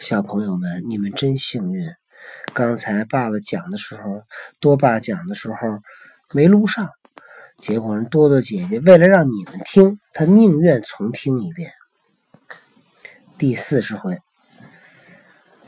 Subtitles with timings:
[0.00, 1.86] 小朋友们，你们真幸运！
[2.54, 4.22] 刚才爸爸讲的时候，
[4.58, 5.56] 多爸讲的时候
[6.32, 6.88] 没录上，
[7.58, 11.72] 结果人多多姐姐为了让你们听，她宁愿重听一遍。
[13.36, 14.16] 第四十回，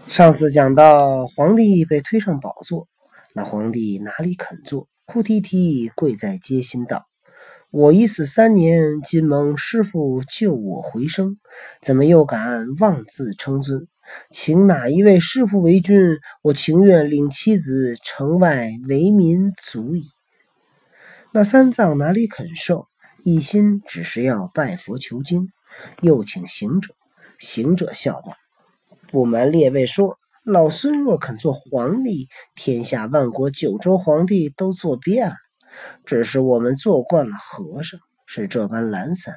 [0.08, 2.88] 上次讲到皇帝被推上宝座，
[3.34, 7.06] 那皇帝哪里肯坐，哭啼啼跪在街心道。
[7.70, 11.38] 我已死三年，今蒙师傅救我回生，
[11.82, 13.88] 怎么又敢妄自称尊？
[14.30, 16.18] 请哪一位师傅为君？
[16.42, 20.08] 我情愿领妻子城外为民足矣。
[21.32, 22.86] 那三藏哪里肯受，
[23.24, 25.48] 一心只是要拜佛求经。
[26.02, 26.94] 又请行者，
[27.38, 28.36] 行者笑道
[29.08, 35.36] ：“不瞒列位说，老孙若肯做皇帝，天下万国九州皇帝都做遍了。”
[36.04, 39.32] 只是我们做惯了和尚，是这般懒散；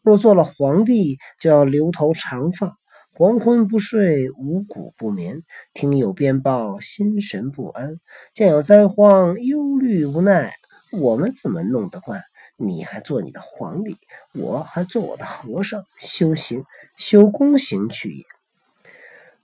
[0.00, 2.78] 若做了皇帝，就要留头长发，
[3.16, 8.00] 黄昏不睡，五谷不眠，听有鞭报，心神不安；
[8.34, 10.52] 见有灾荒，忧虑无奈。
[10.90, 12.24] 我们怎么弄得惯？
[12.56, 13.98] 你还做你的皇帝，
[14.32, 16.64] 我还做我的和尚，修行
[16.96, 18.24] 修功行去也。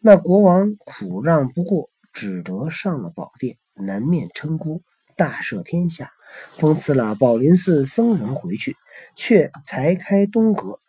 [0.00, 4.82] 那国王苦让不过，只得上了宝殿，南面称孤，
[5.16, 6.10] 大赦天下。
[6.56, 8.74] 封赐了宝林寺僧人回去，
[9.14, 10.80] 却才开东阁，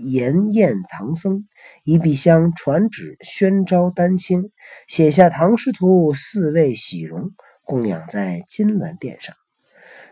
[0.00, 1.46] 严宴唐僧，
[1.84, 4.50] 一壁香传旨宣召丹青，
[4.88, 7.30] 写下唐师徒四位喜容，
[7.64, 9.36] 供养在金銮殿上。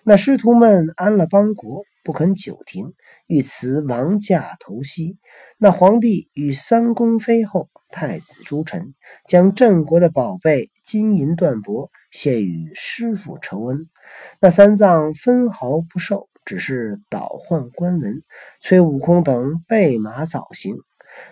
[0.05, 2.93] 那师徒们安了邦国，不肯久停，
[3.27, 5.19] 欲辞王驾投西。
[5.57, 8.95] 那皇帝与三宫妃后、太子诸臣，
[9.27, 11.89] 将镇国的宝贝金银缎帛。
[12.11, 13.87] 献与师傅酬恩，
[14.41, 18.23] 那三藏分毫不受，只是倒换官文，
[18.63, 20.77] 催悟空等备马早行。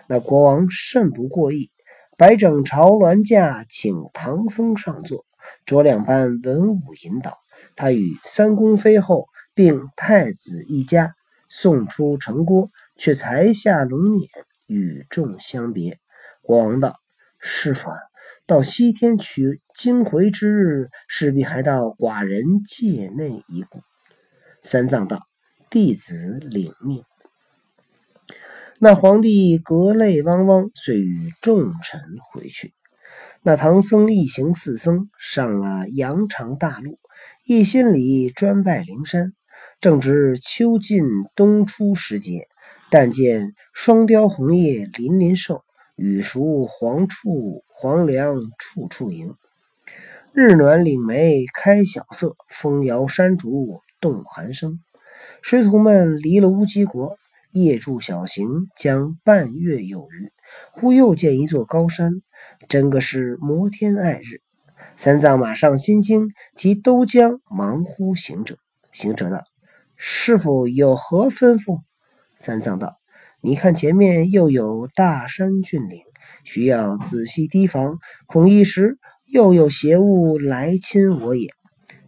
[0.07, 1.71] 那国王甚不过意，
[2.17, 5.25] 摆整朝銮驾，请唐僧上座，
[5.65, 7.33] 着两班文武引导。
[7.75, 11.15] 他与三宫妃后并太子一家
[11.49, 14.27] 送出城郭，却才下龙辇，
[14.67, 15.97] 与众相别。
[16.43, 16.93] 国王道
[17.41, 17.89] ：“师傅。”
[18.45, 23.81] 到西天取经回之日，势必还到寡人界内一顾。
[24.69, 25.25] 三藏道
[25.71, 27.05] ：“弟子领命。”
[28.79, 32.73] 那皇帝隔泪汪汪，遂与众臣回去。
[33.41, 36.97] 那唐僧一行四僧上了羊肠大路，
[37.45, 39.31] 一心里专拜灵山。
[39.79, 42.49] 正值秋尽冬初时节，
[42.89, 45.63] 但见双雕红叶林林瘦。
[45.95, 49.33] 雨熟黄处黄粱处处迎，
[50.33, 54.79] 日暖岭梅开晓色，风摇山竹动寒声。
[55.41, 57.17] 师徒们离了乌鸡国，
[57.51, 60.31] 夜住小行，将半月有余。
[60.71, 62.21] 忽又见一座高山，
[62.69, 64.41] 真个是摩天爱日。
[64.95, 68.57] 三藏马上心惊，即都将忙呼行者。
[68.91, 69.43] 行者道
[69.97, 71.81] ：“师傅有何吩咐？”
[72.37, 72.97] 三藏道。
[73.41, 76.01] 你看前面又有大山峻岭，
[76.43, 81.49] 需要仔细提防，恐一时又有邪物来侵我也。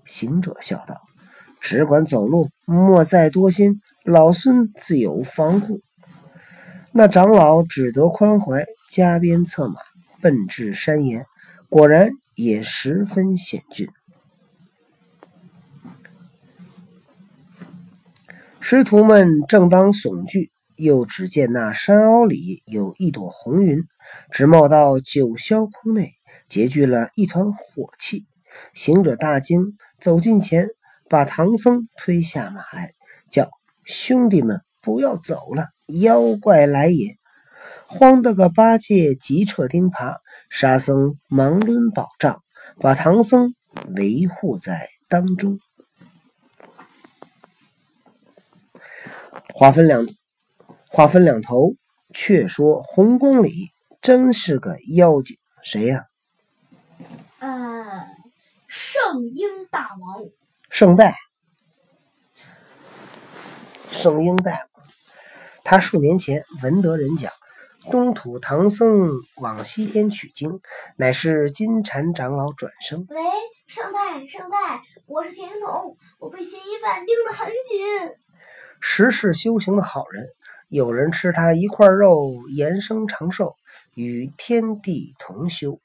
[0.05, 1.01] 行者笑道
[1.59, 5.81] ：“只管走路，莫再多心，老孙自有防护。”
[6.93, 9.75] 那长老只得宽怀，加鞭策马，
[10.21, 11.25] 奔至山岩，
[11.69, 13.87] 果然也十分险峻。
[18.59, 20.49] 师徒们正当悚惧。
[20.81, 23.83] 又只见那山凹里有一朵红云，
[24.31, 26.13] 直冒到九霄空内，
[26.47, 28.25] 结聚了一团火气。
[28.73, 30.69] 行者大惊，走近前，
[31.09, 32.93] 把唐僧推下马来，
[33.29, 33.49] 叫
[33.83, 37.17] 兄弟们不要走了，妖怪来也！
[37.87, 40.17] 慌得个八戒急撤钉耙，
[40.49, 42.43] 沙僧忙抡宝杖，
[42.79, 43.55] 把唐僧
[43.95, 45.59] 围护在当中。
[49.53, 50.07] 话分两。
[50.91, 51.75] 话分两头，
[52.13, 53.51] 却说红光里
[54.01, 56.05] 真是个妖精，谁呀？
[57.39, 58.07] 嗯，
[58.67, 60.25] 圣婴大王。
[60.79, 61.13] 圣代。
[63.89, 64.81] 圣婴大夫，
[65.65, 67.33] 他数年前闻得人讲，
[67.91, 69.09] 东土唐僧
[69.41, 70.61] 往西天取经，
[70.95, 73.05] 乃是金蝉长老转生。
[73.09, 73.17] 喂，
[73.67, 78.15] 圣代，圣代，我是田云童，我被嫌疑犯盯得很紧。
[78.79, 80.27] 十世修行的好人。
[80.69, 83.57] 有人吃他一块肉，延生长寿，
[83.95, 85.81] 与天地同修。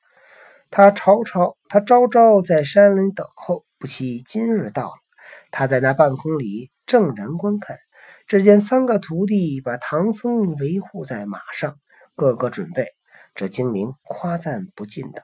[0.71, 4.95] 他朝朝，他朝朝在山林等候，不期今日到了。
[5.51, 7.77] 他在那半空里正然观看，
[8.27, 11.77] 只见三个徒弟把唐僧围护在马上，
[12.17, 12.87] 个个准备。
[13.35, 15.23] 这精灵夸赞不尽道：“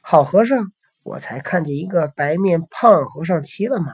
[0.00, 3.92] 好和尚，我才看见一个白面胖和尚骑了马，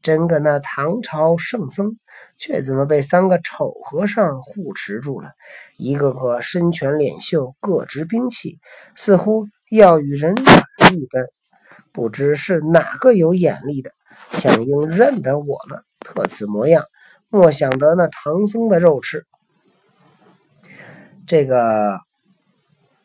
[0.00, 1.98] 真个那唐朝圣僧，
[2.38, 5.32] 却怎么被三个丑和尚护持住了？
[5.76, 8.60] 一个个身拳脸秀，各执兵器，
[8.96, 11.26] 似乎要与人打一般。
[11.94, 13.92] 不知是哪个有眼力的，
[14.32, 16.84] 想应认得我了，特此模样，
[17.30, 19.24] 莫想得那唐僧的肉吃。”
[21.26, 22.00] 这个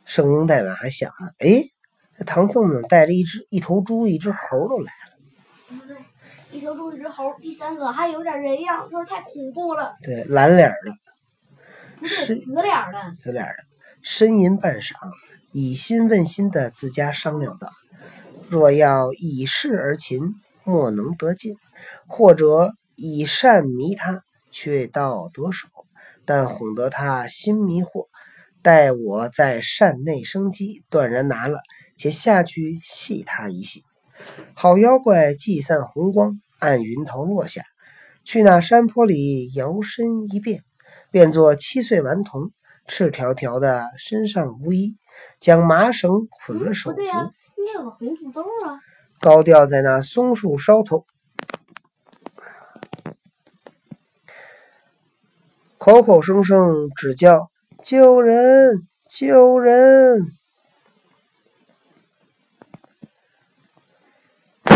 [0.06, 1.70] 圣婴代表还想呢，哎，
[2.18, 5.78] 这唐僧怎么带着一只一头猪、一只猴都来了。
[5.78, 5.96] 不对，
[6.52, 9.94] 一头猪，一只猴，第三个还有点人样，就是太恐怖了。
[10.02, 10.92] 对，蓝脸的，
[12.00, 13.54] 不是紫脸的，紫脸的，
[14.04, 14.96] 呻吟半晌，
[15.52, 17.70] 以心问心的自家商量道
[18.50, 21.56] ：“若要以势而擒，莫能得进；
[22.08, 25.68] 或者以善迷他，却道得手。
[26.26, 28.08] 但哄得他心迷惑。”
[28.62, 31.62] 待我在善内生机，断然拿了，
[31.96, 33.84] 且下去戏他一戏。
[34.54, 37.64] 好妖怪既散红光，按云头落下，
[38.26, 40.64] 去那山坡里摇身一变，
[41.10, 42.52] 变作七岁顽童，
[42.86, 44.98] 赤条条的，身上无衣，
[45.40, 47.00] 将麻绳捆了手足，
[47.80, 48.80] 有个红肚兜啊，
[49.22, 51.06] 高吊在那松树梢头，
[55.78, 57.50] 口口声声只叫。
[57.82, 58.88] 救人！
[59.08, 60.28] 救人！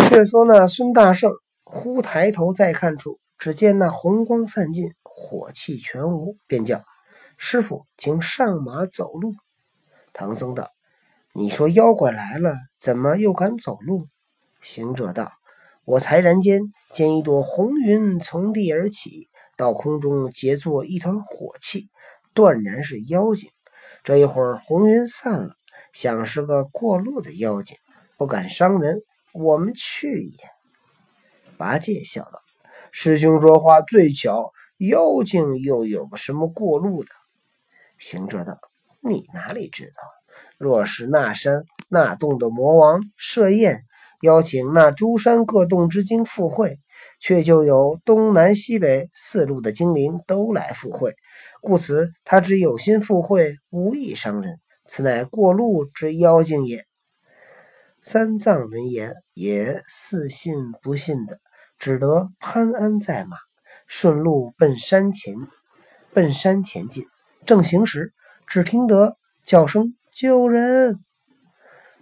[0.10, 1.32] 却说那孙大圣
[1.64, 6.84] 忽抬头再看处，只见那红光散尽，火气全无，便叫
[7.38, 9.36] 师傅，请上马走路。
[10.14, 10.72] 唐僧道
[11.34, 14.08] ：“你说妖怪来了，怎么又敢走路？”
[14.62, 15.32] 行者道
[15.84, 16.62] ：“我才然间
[16.94, 21.90] 见一朵红云从地而起，到空中结作一团火气。”
[22.36, 23.52] 断然是妖精。
[24.04, 25.56] 这一会儿红云散了，
[25.92, 27.78] 想是个过路的妖精，
[28.18, 29.04] 不敢伤人。
[29.34, 30.38] 我们去也。
[31.58, 32.42] 八戒笑道
[32.92, 37.12] ：“师兄说话最巧，妖精又有个什么过路的？”
[38.00, 38.60] 行者道
[39.00, 40.23] ：“你哪里知道？
[40.64, 43.84] 若是那山那洞的魔王设宴，
[44.22, 46.80] 邀请那诸山各洞之精赴会。”
[47.20, 51.16] 却就有东南西北四路的精灵都来赴会，
[51.62, 54.60] 故此他只有心赴会，无意伤人。
[54.88, 56.86] 此乃过路之妖精也。
[58.02, 61.40] 三藏闻言也似信不信的，
[61.80, 63.38] 只得攀鞍在马，
[63.88, 65.36] 顺路奔山前，
[66.14, 67.06] 奔山前进。
[67.46, 68.14] 正行时，
[68.48, 71.00] 只听得叫声：“救人！”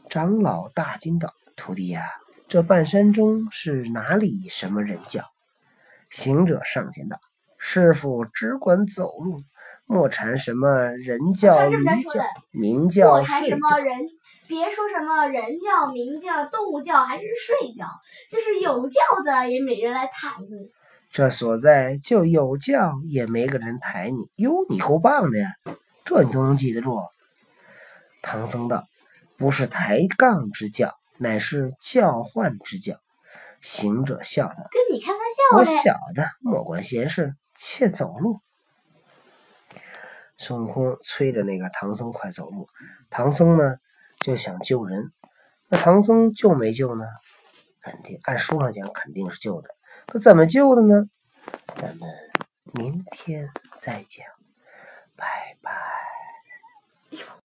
[0.09, 2.05] 长老大惊道：“徒弟呀！”
[2.49, 4.49] 这半山中是哪里？
[4.49, 5.23] 什么人叫？
[6.09, 7.17] 行者上前道
[7.57, 9.39] ：“师傅只管走路，
[9.85, 10.67] 莫缠什么
[10.97, 13.99] 人叫、驴叫、鸣叫、睡什么人，
[14.49, 17.85] 别说什么人叫、鸣叫、动物叫，还是睡觉，
[18.29, 20.69] 就是有叫的也没人来抬你。
[21.13, 24.29] 这所在就有叫，也没个人抬你。
[24.43, 25.47] 哟，你够棒的呀！
[26.03, 26.99] 这你都能记得住。”
[28.21, 28.85] 唐僧道
[29.37, 32.95] ：“不是抬杠之教。”乃是教唤之教，
[33.61, 38.39] 行者笑道：“跟你开玩笑我晓得，莫管闲事，且走路。”
[40.35, 42.67] 孙悟空催着那个唐僧快走路，
[43.11, 43.75] 唐僧呢
[44.17, 45.11] 就想救人，
[45.69, 47.05] 那唐僧救没救呢？
[47.81, 49.69] 肯定按书上讲肯定是救的，
[50.07, 51.05] 可怎么救的呢？
[51.75, 52.09] 咱们
[52.73, 53.47] 明天
[53.79, 54.25] 再讲，
[55.15, 56.00] 拜拜。